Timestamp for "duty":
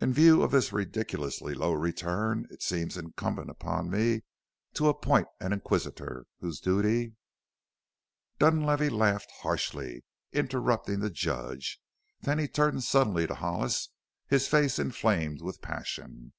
6.58-7.14